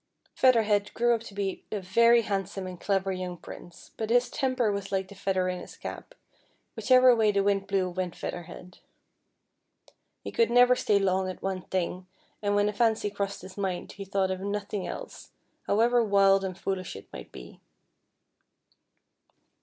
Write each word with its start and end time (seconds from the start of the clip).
Feather 0.33 0.63
Head 0.63 0.91
grew 0.95 1.13
up 1.13 1.21
to 1.21 1.35
be 1.35 1.63
a 1.71 1.79
very 1.79 2.23
handsome 2.23 2.65
and 2.65 2.81
clever 2.81 3.11
young 3.11 3.37
Prince, 3.37 3.91
but 3.97 4.09
his 4.09 4.31
temper 4.31 4.71
was 4.71 4.91
like 4.91 5.07
the 5.09 5.13
feather 5.13 5.47
in 5.47 5.59
his 5.59 5.77
cap: 5.77 6.15
whichever 6.75 7.15
way 7.15 7.31
the 7.31 7.43
wind 7.43 7.67
blew 7.67 7.87
went 7.87 8.15
Feather 8.15 8.41
Head. 8.41 8.79
He 10.23 10.31
could 10.31 10.49
never 10.49 10.75
stay 10.75 10.97
long 10.97 11.29
at 11.29 11.43
one 11.43 11.61
thing, 11.65 12.07
and 12.41 12.55
when 12.55 12.67
a 12.67 12.73
fancy 12.73 13.11
crossed 13.11 13.43
his 13.43 13.57
mind, 13.59 13.91
he 13.91 14.03
thought 14.03 14.31
of 14.31 14.39
nothing 14.39 14.87
else, 14.87 15.33
however 15.67 16.03
wild 16.03 16.43
and 16.43 16.57
foolish 16.57 16.95
it 16.95 17.07
might 17.13 17.31
be. 17.31 17.59